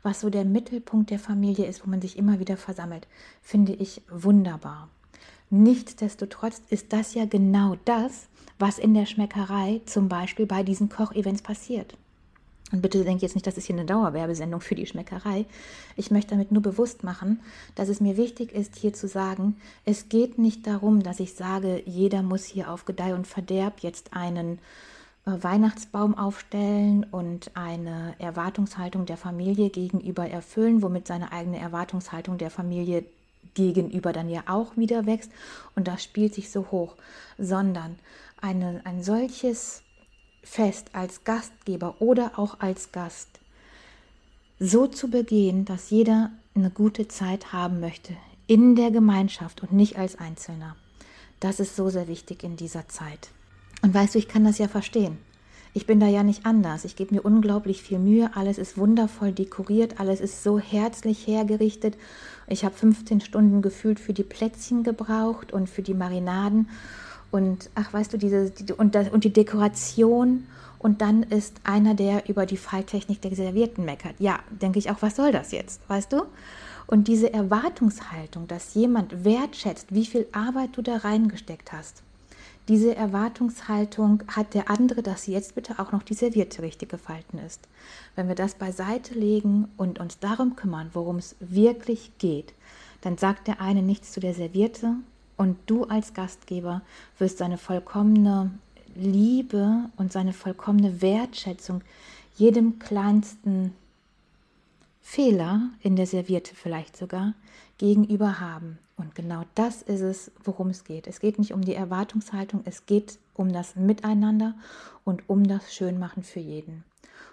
was 0.03 0.21
so 0.21 0.31
der 0.31 0.45
Mittelpunkt 0.45 1.11
der 1.11 1.19
Familie 1.19 1.67
ist, 1.67 1.87
wo 1.87 1.91
man 1.91 2.03
sich 2.03 2.19
immer 2.19 2.41
wieder 2.41 2.57
versammelt, 2.57 3.07
finde 3.41 3.73
ich 3.73 4.03
wunderbar. 4.11 4.89
Nichtsdestotrotz 5.51 6.63
ist 6.71 6.93
das 6.93 7.15
ja 7.15 7.27
genau 7.27 7.77
das, 7.85 8.27
was 8.59 8.79
in 8.79 8.95
der 8.95 9.07
Schmeckerei 9.07 9.81
zum 9.87 10.09
Beispiel 10.09 10.47
bei 10.47 10.63
diesen 10.63 10.89
Kochevents 10.89 11.43
passiert. 11.43 11.97
Und 12.73 12.81
bitte 12.81 13.05
denkt 13.05 13.23
jetzt 13.23 13.35
nicht, 13.35 13.47
das 13.47 13.59
ist 13.59 13.67
hier 13.67 13.77
eine 13.77 13.85
Dauerwerbesendung 13.85 14.63
für 14.63 14.75
die 14.75 14.87
Schmeckerei. 14.87 15.45
Ich 15.95 16.11
möchte 16.11 16.31
damit 16.31 16.53
nur 16.53 16.63
bewusst 16.63 17.05
machen, 17.05 17.41
dass 17.75 17.91
es 17.91 18.01
mir 18.01 18.17
wichtig 18.17 18.53
ist, 18.53 18.77
hier 18.77 18.95
zu 18.95 19.09
sagen, 19.09 19.57
es 19.85 20.09
geht 20.09 20.39
nicht 20.39 20.67
darum, 20.67 21.03
dass 21.03 21.21
ich 21.21 21.35
sage, 21.35 21.83
jeder 21.85 22.23
muss 22.23 22.45
hier 22.45 22.71
auf 22.71 22.87
Gedeih 22.87 23.15
und 23.15 23.27
Verderb 23.27 23.81
jetzt 23.81 24.15
einen 24.15 24.59
Weihnachtsbaum 25.25 26.19
aufstellen 26.19 27.05
und 27.05 27.53
eine 27.55 28.15
Erwartungshaltung 28.19 29.07
der 29.07 29.17
Familie 29.17 29.71
gegenüber 29.71 30.29
erfüllen, 30.29 30.83
womit 30.83 31.07
seine 31.07 31.31
eigene 31.31 31.59
Erwartungshaltung 31.59 32.39
der 32.39 32.51
Familie 32.51 33.05
gegenüber 33.55 34.13
dann 34.13 34.29
ja 34.29 34.43
auch 34.47 34.77
wieder 34.77 35.07
wächst 35.07 35.31
und 35.77 35.87
das 35.87 36.03
spielt 36.03 36.35
sich 36.35 36.51
so 36.51 36.71
hoch, 36.71 36.97
sondern 37.39 37.99
eine, 38.41 38.81
ein 38.85 39.03
solches 39.03 39.83
Fest 40.43 40.91
als 40.93 41.23
Gastgeber 41.23 41.97
oder 42.01 42.39
auch 42.39 42.59
als 42.59 42.91
Gast 42.91 43.41
so 44.59 44.87
zu 44.87 45.09
begehen, 45.09 45.65
dass 45.65 45.91
jeder 45.91 46.31
eine 46.55 46.71
gute 46.71 47.07
Zeit 47.09 47.53
haben 47.53 47.79
möchte 47.81 48.17
in 48.47 48.75
der 48.75 48.91
Gemeinschaft 48.91 49.63
und 49.63 49.73
nicht 49.73 49.97
als 49.97 50.19
Einzelner. 50.19 50.77
Das 51.41 51.61
ist 51.61 51.77
so 51.77 51.91
sehr 51.91 52.09
wichtig 52.09 52.43
in 52.43 52.57
dieser 52.57 52.89
Zeit. 52.89 53.31
Und 53.83 53.93
weißt 53.93 54.15
du, 54.15 54.19
ich 54.19 54.29
kann 54.29 54.45
das 54.45 54.59
ja 54.59 54.69
verstehen. 54.69 55.19
Ich 55.75 55.87
bin 55.87 56.01
da 56.01 56.07
ja 56.07 56.23
nicht 56.23 56.45
anders. 56.45 56.85
Ich 56.85 56.97
gebe 56.97 57.15
mir 57.15 57.23
unglaublich 57.23 57.83
viel 57.83 57.99
Mühe. 57.99 58.31
Alles 58.35 58.59
ist 58.59 58.77
wundervoll 58.77 59.33
dekoriert. 59.33 59.99
Alles 59.99 60.21
ist 60.21 60.45
so 60.45 60.59
herzlich 60.59 61.27
hergerichtet. 61.27 61.97
Ich 62.47 62.65
habe 62.65 62.75
15 62.75 63.23
Stunden 63.23 63.63
gefühlt 63.63 63.99
für 63.99 64.13
die 64.13 64.23
Plätzchen 64.23 64.85
gebraucht 64.85 65.53
und 65.53 65.69
für 65.69 65.83
die 65.83 65.95
Marinaden. 65.95 66.69
Und 67.31 67.71
ach, 67.75 67.93
weißt 67.93 68.13
du, 68.13 68.19
diese, 68.19 68.51
die, 68.51 68.73
und, 68.75 68.95
das, 68.95 69.09
und 69.09 69.25
die 69.25 69.33
Dekoration. 69.33 70.47
Und 70.79 71.01
dann 71.01 71.23
ist 71.23 71.55
einer, 71.65 71.95
der 71.95 72.29
über 72.29 72.45
die 72.45 72.59
Falltechnik 72.59 73.23
der 73.23 73.35
Servierten 73.35 73.85
meckert. 73.85 74.15
Ja, 74.19 74.41
denke 74.51 74.79
ich 74.79 74.91
auch, 74.91 75.01
was 75.01 75.17
soll 75.17 75.33
das 75.33 75.53
jetzt? 75.53 75.81
Weißt 75.89 76.13
du? 76.13 76.25
Und 76.87 77.09
diese 77.09 77.33
Erwartungshaltung, 77.33 78.47
dass 78.47 78.75
jemand 78.75 79.25
wertschätzt, 79.25 79.87
wie 79.91 80.05
viel 80.05 80.27
Arbeit 80.33 80.77
du 80.77 80.83
da 80.83 80.99
reingesteckt 80.99 81.73
hast 81.73 82.03
diese 82.69 82.95
Erwartungshaltung 82.95 84.23
hat 84.29 84.55
der 84.55 84.71
andere, 84.71 85.03
dass 85.03 85.27
jetzt 85.27 85.55
bitte 85.55 85.79
auch 85.79 85.91
noch 85.91 86.03
die 86.03 86.15
Serviette 86.15 86.63
richtig 86.63 86.91
gefalten 86.91 87.39
ist. 87.39 87.61
Wenn 88.15 88.29
wir 88.29 88.37
das 88.37 88.55
beiseite 88.55 89.15
legen 89.15 89.69
und 89.77 89.99
uns 89.99 90.21
darum 90.21 90.55
kümmern, 90.55 90.91
worum 90.93 91.17
es 91.17 91.35
wirklich 91.41 92.13
geht, 92.19 92.55
dann 93.01 93.19
sagt 93.19 93.49
der 93.49 93.61
eine 93.61 93.83
nichts 93.83 94.13
zu 94.13 94.21
der 94.21 94.35
Serviette 94.35 94.95
und 95.37 95.59
du 95.67 95.85
als 95.85 96.15
Gastgeber 96.15 96.83
wirst 97.19 97.39
seine 97.39 97.59
vollkommene 97.59 98.53
Liebe 98.95 99.91
und 99.97 100.13
seine 100.13 100.33
vollkommene 100.33 101.03
Wertschätzung 101.03 101.83
jedem 102.37 102.79
kleinsten 102.79 103.75
Fehler 105.03 105.71
in 105.81 105.97
der 105.97 106.07
Serviette 106.07 106.55
vielleicht 106.55 106.97
sogar 106.97 107.35
gegenüber 107.79 108.39
haben. 108.39 108.79
Und 108.97 109.15
genau 109.15 109.45
das 109.55 109.83
ist 109.83 110.01
es, 110.01 110.31
worum 110.45 110.69
es 110.69 110.85
geht. 110.85 111.07
Es 111.07 111.21
geht 111.21 111.39
nicht 111.39 111.53
um 111.53 111.63
die 111.63 111.75
Erwartungshaltung, 111.75 112.63
es 112.65 112.87
geht 112.87 113.19
um 113.35 113.53
das 113.53 113.75
Miteinander 113.77 114.55
und 115.05 115.29
um 115.29 115.45
das 115.45 115.75
Schönmachen 115.75 116.23
für 116.23 116.41
jeden. 116.41 116.85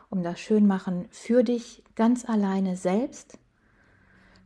Um 0.10 0.24
das 0.24 0.40
Schönmachen 0.40 1.06
für 1.12 1.44
dich 1.44 1.84
ganz 1.96 2.28
alleine 2.28 2.76
selbst, 2.76 3.38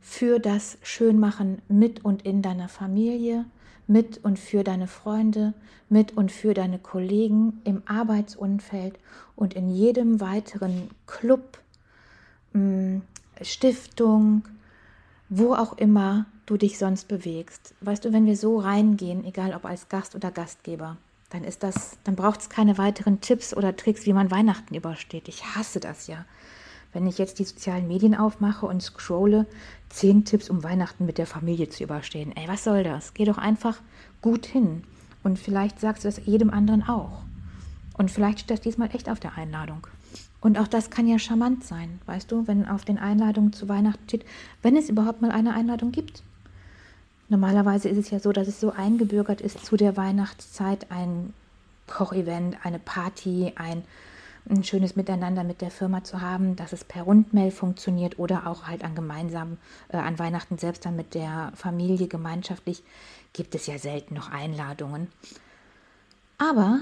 für 0.00 0.38
das 0.38 0.76
Schönmachen 0.82 1.62
mit 1.68 2.04
und 2.04 2.22
in 2.26 2.42
deiner 2.42 2.68
Familie, 2.68 3.46
mit 3.86 4.22
und 4.22 4.38
für 4.38 4.64
deine 4.64 4.86
Freunde, 4.86 5.54
mit 5.88 6.16
und 6.16 6.32
für 6.32 6.52
deine 6.52 6.78
Kollegen 6.78 7.60
im 7.64 7.82
Arbeitsumfeld 7.86 8.98
und 9.36 9.54
in 9.54 9.70
jedem 9.70 10.20
weiteren 10.20 10.90
Club, 11.06 11.58
mm, 12.52 12.98
Stiftung, 13.40 14.42
wo 15.28 15.54
auch 15.54 15.78
immer 15.78 16.26
du 16.46 16.56
dich 16.56 16.78
sonst 16.78 17.08
bewegst. 17.08 17.74
Weißt 17.80 18.04
du, 18.04 18.12
wenn 18.12 18.26
wir 18.26 18.36
so 18.36 18.58
reingehen, 18.58 19.24
egal 19.24 19.54
ob 19.54 19.64
als 19.64 19.88
Gast 19.88 20.14
oder 20.14 20.30
Gastgeber, 20.30 20.96
dann 21.30 21.44
ist 21.44 21.62
das, 21.62 21.98
dann 22.04 22.16
braucht 22.16 22.40
es 22.40 22.48
keine 22.48 22.78
weiteren 22.78 23.20
Tipps 23.20 23.54
oder 23.54 23.76
Tricks, 23.76 24.06
wie 24.06 24.12
man 24.12 24.30
Weihnachten 24.30 24.74
übersteht. 24.74 25.28
Ich 25.28 25.44
hasse 25.44 25.80
das 25.80 26.06
ja. 26.06 26.24
Wenn 26.92 27.06
ich 27.08 27.18
jetzt 27.18 27.40
die 27.40 27.44
sozialen 27.44 27.88
Medien 27.88 28.14
aufmache 28.14 28.66
und 28.66 28.82
scrolle, 28.82 29.46
zehn 29.88 30.24
Tipps, 30.24 30.48
um 30.48 30.62
Weihnachten 30.62 31.06
mit 31.06 31.18
der 31.18 31.26
Familie 31.26 31.68
zu 31.68 31.82
überstehen. 31.82 32.32
Ey, 32.36 32.46
was 32.46 32.62
soll 32.62 32.84
das? 32.84 33.14
Geh 33.14 33.24
doch 33.24 33.38
einfach 33.38 33.78
gut 34.22 34.46
hin. 34.46 34.84
Und 35.24 35.38
vielleicht 35.38 35.80
sagst 35.80 36.04
du 36.04 36.08
das 36.08 36.24
jedem 36.24 36.50
anderen 36.50 36.82
auch. 36.86 37.22
Und 37.96 38.10
vielleicht 38.10 38.40
steht 38.40 38.50
das 38.50 38.60
diesmal 38.60 38.94
echt 38.94 39.08
auf 39.08 39.18
der 39.18 39.36
Einladung. 39.36 39.86
Und 40.40 40.58
auch 40.58 40.68
das 40.68 40.90
kann 40.90 41.08
ja 41.08 41.18
charmant 41.18 41.64
sein, 41.64 42.00
weißt 42.06 42.30
du, 42.30 42.46
wenn 42.46 42.68
auf 42.68 42.84
den 42.84 42.98
Einladungen 42.98 43.52
zu 43.52 43.68
Weihnachten 43.68 44.04
steht, 44.06 44.26
wenn 44.62 44.76
es 44.76 44.90
überhaupt 44.90 45.22
mal 45.22 45.30
eine 45.30 45.54
Einladung 45.54 45.90
gibt. 45.90 46.22
Normalerweise 47.28 47.88
ist 47.88 47.98
es 47.98 48.10
ja 48.10 48.18
so, 48.18 48.32
dass 48.32 48.48
es 48.48 48.60
so 48.60 48.70
eingebürgert 48.70 49.40
ist, 49.40 49.64
zu 49.64 49.76
der 49.76 49.96
Weihnachtszeit 49.96 50.90
ein 50.90 51.32
Kochevent, 51.86 52.56
eine 52.64 52.78
Party, 52.78 53.52
ein, 53.56 53.84
ein 54.48 54.62
schönes 54.64 54.96
Miteinander 54.96 55.44
mit 55.44 55.60
der 55.60 55.70
Firma 55.70 56.04
zu 56.04 56.20
haben, 56.20 56.56
dass 56.56 56.72
es 56.72 56.84
per 56.84 57.02
Rundmail 57.02 57.50
funktioniert 57.50 58.18
oder 58.18 58.46
auch 58.46 58.66
halt 58.66 58.84
an 58.84 58.94
gemeinsam 58.94 59.56
äh, 59.88 59.96
an 59.96 60.18
Weihnachten 60.18 60.58
selbst 60.58 60.84
dann 60.84 60.96
mit 60.96 61.14
der 61.14 61.52
Familie 61.54 62.08
gemeinschaftlich 62.08 62.82
gibt 63.32 63.54
es 63.54 63.66
ja 63.66 63.78
selten 63.78 64.14
noch 64.14 64.30
Einladungen. 64.30 65.08
Aber 66.38 66.80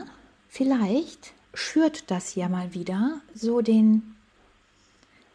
vielleicht 0.48 1.32
schürt 1.54 2.10
das 2.10 2.34
ja 2.34 2.48
mal 2.48 2.74
wieder 2.74 3.20
so 3.34 3.60
den 3.60 4.16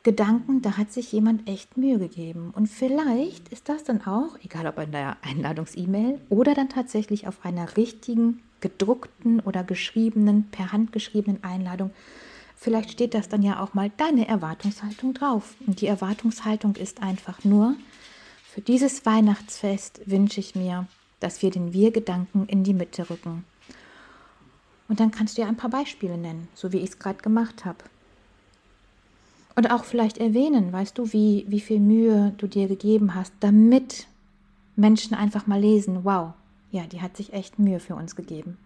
Gedanken, 0.07 0.61
da 0.61 0.77
hat 0.77 0.93
sich 0.93 1.11
jemand 1.11 1.49
echt 1.49 1.75
Mühe 1.75 1.99
gegeben. 1.99 2.51
Und 2.55 2.67
vielleicht 2.67 3.49
ist 3.49 3.67
das 3.67 3.83
dann 3.83 4.07
auch, 4.07 4.39
egal 4.41 4.65
ob 4.65 4.77
in 4.79 4.93
der 4.93 5.17
Einladungs-E-Mail 5.21 6.21
oder 6.29 6.53
dann 6.53 6.69
tatsächlich 6.69 7.27
auf 7.27 7.43
einer 7.43 7.75
richtigen, 7.75 8.41
gedruckten 8.61 9.41
oder 9.41 9.65
geschriebenen, 9.65 10.47
per 10.49 10.71
Hand 10.71 10.93
geschriebenen 10.93 11.43
Einladung, 11.43 11.91
vielleicht 12.55 12.91
steht 12.91 13.15
das 13.15 13.27
dann 13.27 13.43
ja 13.43 13.61
auch 13.61 13.73
mal 13.73 13.91
deine 13.97 14.29
Erwartungshaltung 14.29 15.13
drauf. 15.13 15.55
Und 15.67 15.81
die 15.81 15.87
Erwartungshaltung 15.87 16.77
ist 16.77 17.03
einfach 17.03 17.43
nur, 17.43 17.75
für 18.45 18.61
dieses 18.61 19.05
Weihnachtsfest 19.05 19.99
wünsche 20.05 20.39
ich 20.39 20.55
mir, 20.55 20.87
dass 21.19 21.41
wir 21.41 21.51
den 21.51 21.73
Wir-Gedanken 21.73 22.45
in 22.45 22.63
die 22.63 22.73
Mitte 22.73 23.09
rücken. 23.09 23.43
Und 24.87 25.01
dann 25.01 25.11
kannst 25.11 25.37
du 25.37 25.41
ja 25.41 25.49
ein 25.49 25.57
paar 25.57 25.69
Beispiele 25.69 26.17
nennen, 26.17 26.47
so 26.53 26.71
wie 26.71 26.77
ich 26.77 26.91
es 26.91 26.97
gerade 26.97 27.21
gemacht 27.21 27.65
habe. 27.65 27.83
Und 29.57 29.71
auch 29.71 29.85
vielleicht 29.85 30.19
erwähnen, 30.19 30.71
weißt 30.71 30.95
du, 30.99 31.11
wie, 31.13 31.43
wie 31.47 31.59
viel 31.59 31.79
Mühe 31.79 32.31
du 32.37 32.45
dir 32.45 32.67
gegeben 32.67 33.15
hast, 33.15 33.33
damit 33.39 34.05
Menschen 34.75 35.15
einfach 35.15 35.47
mal 35.47 35.59
lesen, 35.59 36.01
wow, 36.03 36.33
ja, 36.69 36.83
die 36.83 37.01
hat 37.01 37.17
sich 37.17 37.33
echt 37.33 37.57
Mühe 37.57 37.79
für 37.79 37.95
uns 37.95 38.15
gegeben. 38.15 38.59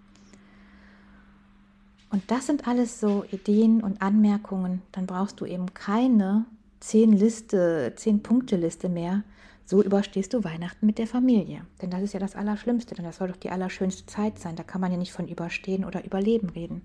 Und 2.10 2.30
das 2.30 2.48
sind 2.48 2.68
alles 2.68 3.00
so 3.00 3.24
Ideen 3.32 3.82
und 3.82 4.02
Anmerkungen. 4.02 4.82
Dann 4.92 5.06
brauchst 5.06 5.40
du 5.40 5.46
eben 5.46 5.74
keine 5.74 6.44
zehn 6.82 7.14
Liste, 7.14 7.94
zehn 7.96 8.22
Punkte 8.22 8.58
Liste 8.58 8.90
mehr, 8.90 9.24
so 9.64 9.82
überstehst 9.82 10.34
du 10.34 10.44
Weihnachten 10.44 10.86
mit 10.86 10.98
der 10.98 11.08
Familie. 11.08 11.62
Denn 11.82 11.90
das 11.90 12.02
ist 12.02 12.14
ja 12.14 12.20
das 12.20 12.36
Allerschlimmste, 12.36 12.96
denn 12.96 13.06
das 13.06 13.16
soll 13.16 13.30
doch 13.30 13.38
die 13.38 13.52
allerschönste 13.52 14.08
Zeit 14.08 14.40
sein. 14.40 14.58
Da 14.58 14.64
kann 14.64 14.82
man 14.82 14.92
ja 14.92 14.98
nicht 14.98 15.14
von 15.14 15.30
Überstehen 15.30 15.86
oder 15.86 16.04
Überleben 16.04 16.50
reden. 16.50 16.82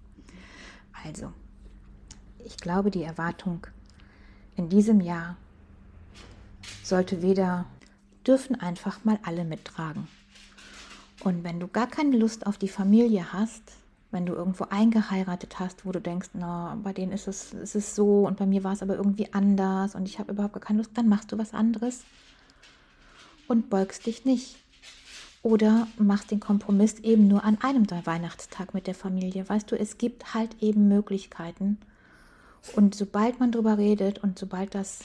Also, 1.04 1.32
ich 2.44 2.56
glaube, 2.58 2.92
die 2.92 3.02
Erwartung 3.02 3.66
in 4.56 4.68
diesem 4.68 5.00
Jahr 5.00 5.36
sollte 6.82 7.22
weder, 7.22 7.66
dürfen 8.26 8.60
einfach 8.60 9.04
mal 9.04 9.18
alle 9.22 9.44
mittragen. 9.44 10.08
Und 11.22 11.44
wenn 11.44 11.60
du 11.60 11.68
gar 11.68 11.86
keine 11.86 12.16
Lust 12.16 12.46
auf 12.46 12.58
die 12.58 12.68
Familie 12.68 13.32
hast, 13.32 13.62
wenn 14.10 14.26
du 14.26 14.34
irgendwo 14.34 14.64
eingeheiratet 14.70 15.58
hast, 15.58 15.84
wo 15.84 15.92
du 15.92 16.00
denkst, 16.00 16.30
na, 16.34 16.78
bei 16.82 16.92
denen 16.92 17.12
ist 17.12 17.26
es, 17.26 17.52
ist 17.52 17.74
es 17.74 17.94
so 17.94 18.26
und 18.26 18.36
bei 18.36 18.46
mir 18.46 18.64
war 18.64 18.72
es 18.72 18.82
aber 18.82 18.96
irgendwie 18.96 19.32
anders 19.32 19.94
und 19.94 20.08
ich 20.08 20.18
habe 20.18 20.32
überhaupt 20.32 20.54
gar 20.54 20.62
keine 20.62 20.78
Lust, 20.78 20.92
dann 20.94 21.08
machst 21.08 21.32
du 21.32 21.38
was 21.38 21.54
anderes 21.54 22.04
und 23.48 23.70
beugst 23.70 24.06
dich 24.06 24.24
nicht. 24.24 24.56
Oder 25.42 25.86
machst 25.96 26.32
den 26.32 26.40
Kompromiss 26.40 26.98
eben 27.00 27.28
nur 27.28 27.44
an 27.44 27.58
einem 27.60 27.88
Weihnachtstag 27.88 28.74
mit 28.74 28.88
der 28.88 28.96
Familie. 28.96 29.48
Weißt 29.48 29.70
du, 29.70 29.78
es 29.78 29.96
gibt 29.96 30.34
halt 30.34 30.60
eben 30.60 30.88
Möglichkeiten. 30.88 31.78
Und 32.74 32.94
sobald 32.94 33.40
man 33.40 33.52
darüber 33.52 33.78
redet 33.78 34.18
und 34.18 34.38
sobald 34.38 34.74
das 34.74 35.00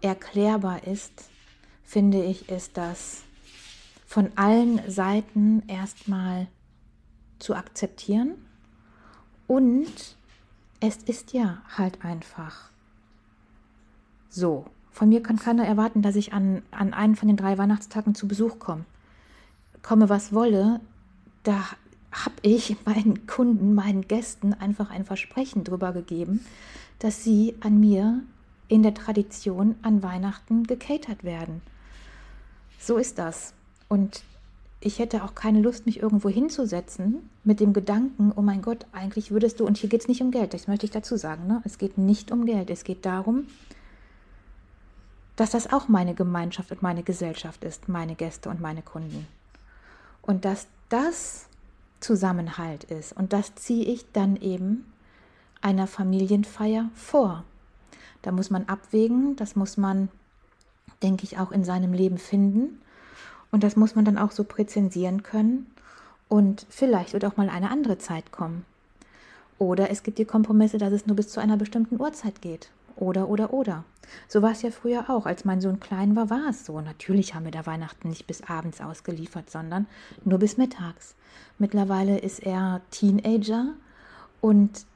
erklärbar 0.00 0.86
ist, 0.86 1.30
finde 1.84 2.22
ich, 2.22 2.48
ist 2.48 2.76
das 2.76 3.22
von 4.06 4.30
allen 4.36 4.80
Seiten 4.90 5.62
erstmal 5.68 6.46
zu 7.38 7.54
akzeptieren 7.54 8.34
und 9.46 10.16
es 10.80 10.98
ist 10.98 11.32
ja 11.32 11.62
halt 11.76 12.04
einfach 12.04 12.70
so. 14.28 14.66
Von 14.90 15.08
mir 15.08 15.22
kann 15.22 15.38
keiner 15.38 15.64
erwarten, 15.64 16.02
dass 16.02 16.16
ich 16.16 16.32
an, 16.32 16.62
an 16.70 16.92
einen 16.92 17.16
von 17.16 17.28
den 17.28 17.36
drei 17.36 17.56
Weihnachtstagen 17.56 18.14
zu 18.14 18.28
Besuch 18.28 18.58
komme. 18.58 18.84
Komme, 19.82 20.08
was 20.08 20.32
wolle, 20.32 20.80
da 21.44 21.64
habe 22.12 22.34
ich 22.42 22.76
meinen 22.84 23.26
Kunden, 23.26 23.74
meinen 23.74 24.08
Gästen 24.08 24.54
einfach 24.54 24.90
ein 24.90 25.04
Versprechen 25.04 25.64
drüber 25.64 25.92
gegeben, 25.92 26.44
dass 26.98 27.22
sie 27.22 27.54
an 27.60 27.78
mir 27.78 28.22
in 28.68 28.82
der 28.82 28.94
Tradition 28.94 29.76
an 29.82 30.02
Weihnachten 30.02 30.64
gecatert 30.64 31.24
werden. 31.24 31.62
So 32.78 32.96
ist 32.96 33.18
das. 33.18 33.54
Und 33.88 34.22
ich 34.80 34.98
hätte 34.98 35.24
auch 35.24 35.34
keine 35.34 35.60
Lust, 35.60 35.86
mich 35.86 36.00
irgendwo 36.00 36.28
hinzusetzen 36.28 37.28
mit 37.42 37.60
dem 37.60 37.72
Gedanken, 37.72 38.32
oh 38.36 38.42
mein 38.42 38.62
Gott, 38.62 38.86
eigentlich 38.92 39.30
würdest 39.30 39.58
du, 39.58 39.66
und 39.66 39.76
hier 39.76 39.88
geht 39.88 40.02
es 40.02 40.08
nicht 40.08 40.22
um 40.22 40.30
Geld, 40.30 40.54
das 40.54 40.68
möchte 40.68 40.86
ich 40.86 40.92
dazu 40.92 41.16
sagen, 41.16 41.46
ne? 41.48 41.62
es 41.64 41.78
geht 41.78 41.98
nicht 41.98 42.30
um 42.30 42.46
Geld, 42.46 42.70
es 42.70 42.84
geht 42.84 43.04
darum, 43.04 43.46
dass 45.34 45.50
das 45.50 45.72
auch 45.72 45.88
meine 45.88 46.14
Gemeinschaft 46.14 46.70
und 46.70 46.82
meine 46.82 47.02
Gesellschaft 47.02 47.64
ist, 47.64 47.88
meine 47.88 48.14
Gäste 48.14 48.50
und 48.50 48.60
meine 48.60 48.82
Kunden. 48.82 49.26
Und 50.22 50.44
dass 50.44 50.66
das 50.88 51.47
Zusammenhalt 52.00 52.84
ist. 52.84 53.12
Und 53.12 53.32
das 53.32 53.54
ziehe 53.54 53.84
ich 53.84 54.04
dann 54.12 54.36
eben 54.36 54.84
einer 55.60 55.86
Familienfeier 55.86 56.90
vor. 56.94 57.44
Da 58.22 58.32
muss 58.32 58.50
man 58.50 58.64
abwägen, 58.64 59.36
das 59.36 59.56
muss 59.56 59.76
man, 59.76 60.08
denke 61.02 61.24
ich, 61.24 61.38
auch 61.38 61.52
in 61.52 61.64
seinem 61.64 61.92
Leben 61.92 62.18
finden. 62.18 62.80
Und 63.50 63.64
das 63.64 63.76
muss 63.76 63.94
man 63.94 64.04
dann 64.04 64.18
auch 64.18 64.32
so 64.32 64.44
präzensieren 64.44 65.22
können. 65.22 65.66
Und 66.28 66.66
vielleicht 66.68 67.12
wird 67.12 67.24
auch 67.24 67.36
mal 67.36 67.48
eine 67.48 67.70
andere 67.70 67.98
Zeit 67.98 68.32
kommen. 68.32 68.64
Oder 69.58 69.90
es 69.90 70.02
gibt 70.02 70.18
die 70.18 70.24
Kompromisse, 70.24 70.78
dass 70.78 70.92
es 70.92 71.06
nur 71.06 71.16
bis 71.16 71.28
zu 71.28 71.40
einer 71.40 71.56
bestimmten 71.56 72.00
Uhrzeit 72.00 72.42
geht. 72.42 72.70
Oder, 72.98 73.28
oder, 73.28 73.52
oder. 73.52 73.84
So 74.26 74.42
war 74.42 74.52
es 74.52 74.62
ja 74.62 74.70
früher 74.70 75.08
auch. 75.08 75.26
Als 75.26 75.44
mein 75.44 75.60
Sohn 75.60 75.80
klein 75.80 76.16
war, 76.16 76.30
war 76.30 76.48
es 76.50 76.66
so. 76.66 76.80
Natürlich 76.80 77.34
haben 77.34 77.44
wir 77.44 77.52
da 77.52 77.66
Weihnachten 77.66 78.08
nicht 78.08 78.26
bis 78.26 78.42
abends 78.42 78.80
ausgeliefert, 78.80 79.50
sondern 79.50 79.86
nur 80.24 80.38
bis 80.38 80.56
mittags. 80.56 81.14
Mittlerweile 81.58 82.18
ist 82.18 82.40
er 82.40 82.80
Teenager 82.90 83.74
und 84.40 84.86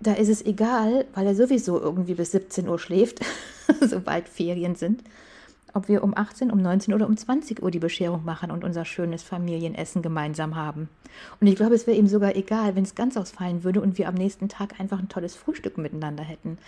da 0.00 0.12
ist 0.12 0.28
es 0.28 0.44
egal, 0.44 1.06
weil 1.14 1.26
er 1.26 1.34
sowieso 1.34 1.80
irgendwie 1.80 2.14
bis 2.14 2.30
17 2.32 2.68
Uhr 2.68 2.78
schläft, 2.78 3.20
sobald 3.80 4.28
Ferien 4.28 4.76
sind 4.76 5.02
ob 5.74 5.88
wir 5.88 6.02
um 6.04 6.16
18, 6.16 6.50
um 6.50 6.60
19 6.60 6.94
oder 6.94 7.06
um 7.06 7.16
20 7.16 7.62
Uhr 7.62 7.70
die 7.70 7.78
Bescherung 7.78 8.24
machen 8.24 8.50
und 8.50 8.64
unser 8.64 8.84
schönes 8.84 9.22
Familienessen 9.22 10.02
gemeinsam 10.02 10.56
haben. 10.56 10.88
Und 11.40 11.46
ich 11.46 11.56
glaube, 11.56 11.74
es 11.74 11.86
wäre 11.86 11.96
ihm 11.96 12.06
sogar 12.06 12.36
egal, 12.36 12.76
wenn 12.76 12.84
es 12.84 12.94
ganz 12.94 13.16
ausfallen 13.16 13.64
würde 13.64 13.80
und 13.80 13.98
wir 13.98 14.08
am 14.08 14.14
nächsten 14.14 14.48
Tag 14.48 14.78
einfach 14.80 14.98
ein 14.98 15.08
tolles 15.08 15.34
Frühstück 15.34 15.78
miteinander 15.78 16.22
hätten. 16.22 16.58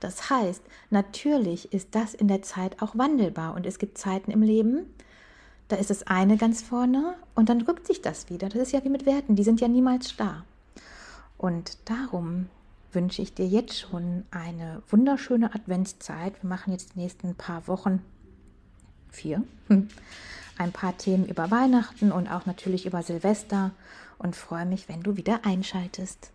Das 0.00 0.30
heißt, 0.30 0.62
natürlich 0.90 1.72
ist 1.72 1.94
das 1.94 2.14
in 2.14 2.28
der 2.28 2.42
Zeit 2.42 2.82
auch 2.82 2.96
wandelbar 2.96 3.54
und 3.54 3.66
es 3.66 3.78
gibt 3.78 3.98
Zeiten 3.98 4.30
im 4.30 4.42
Leben, 4.42 4.86
da 5.68 5.76
ist 5.76 5.90
das 5.90 6.06
eine 6.06 6.38
ganz 6.38 6.62
vorne 6.62 7.14
und 7.34 7.50
dann 7.50 7.60
rückt 7.60 7.86
sich 7.86 8.00
das 8.00 8.30
wieder. 8.30 8.48
Das 8.48 8.62
ist 8.62 8.72
ja 8.72 8.82
wie 8.84 8.88
mit 8.88 9.04
Werten, 9.04 9.36
die 9.36 9.44
sind 9.44 9.60
ja 9.60 9.68
niemals 9.68 10.10
starr. 10.10 10.44
Und 11.36 11.78
darum 11.84 12.46
wünsche 12.92 13.22
ich 13.22 13.34
dir 13.34 13.46
jetzt 13.46 13.78
schon 13.78 14.24
eine 14.30 14.82
wunderschöne 14.88 15.54
Adventszeit. 15.54 16.42
Wir 16.42 16.48
machen 16.48 16.72
jetzt 16.72 16.94
die 16.94 17.00
nächsten 17.00 17.34
paar 17.34 17.68
Wochen 17.68 18.02
vier, 19.10 19.42
hm. 19.68 19.88
ein 20.56 20.72
paar 20.72 20.96
Themen 20.96 21.26
über 21.26 21.50
Weihnachten 21.50 22.12
und 22.12 22.28
auch 22.28 22.46
natürlich 22.46 22.86
über 22.86 23.02
Silvester 23.02 23.72
und 24.18 24.36
freue 24.36 24.66
mich, 24.66 24.88
wenn 24.88 25.02
du 25.02 25.16
wieder 25.16 25.44
einschaltest. 25.44 26.30